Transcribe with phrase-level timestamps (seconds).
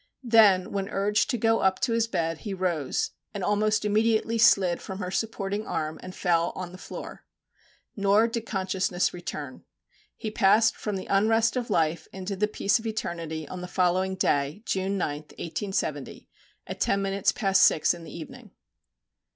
[0.23, 4.81] Then, when urged to go up to his bed, he rose, and, almost immediately, slid
[4.81, 7.23] from her supporting arm, and fell on the floor.
[7.95, 9.63] Nor did consciousness return.
[10.17, 14.15] He passed from the unrest of life into the peace of eternity on the following
[14.15, 16.27] day, June 9, 1870,
[16.65, 18.49] at ten minutes past six in the evening.